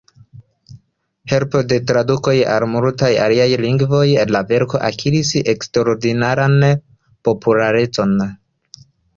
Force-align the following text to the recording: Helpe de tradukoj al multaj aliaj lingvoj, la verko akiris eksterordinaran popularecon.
Helpe 1.33 1.59
de 1.73 1.77
tradukoj 1.91 2.33
al 2.53 2.65
multaj 2.77 3.11
aliaj 3.27 3.47
lingvoj, 3.67 4.01
la 4.37 4.43
verko 4.53 4.83
akiris 4.89 5.35
eksterordinaran 5.55 6.59
popularecon. 7.31 8.19